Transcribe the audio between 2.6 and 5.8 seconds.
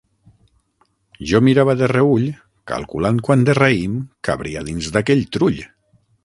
calculant quant de raïm cabria dins d'aquell trull.